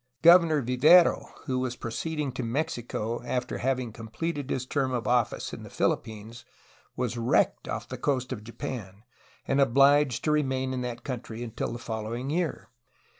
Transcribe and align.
Governor 0.23 0.63
Vivero, 0.63 1.29
who 1.45 1.59
was 1.59 1.75
proceeding 1.75 2.31
to 2.31 2.41
Mexico 2.41 3.21
after 3.21 3.59
having 3.59 3.93
completed 3.93 4.49
his 4.49 4.65
term 4.65 4.91
of 4.93 5.05
office 5.07 5.53
in 5.53 5.61
the 5.61 5.69
Philippines, 5.69 6.43
was 6.95 7.19
wrecked 7.19 7.67
off 7.67 7.87
the 7.87 7.99
coast 7.99 8.33
of 8.33 8.43
Japan, 8.43 9.03
and 9.47 9.61
obliged 9.61 10.23
to 10.23 10.31
remain 10.31 10.73
in 10.73 10.81
that 10.81 11.03
country 11.03 11.43
until 11.43 11.71
the 11.71 11.77
following 11.77 12.31
year. 12.31 12.71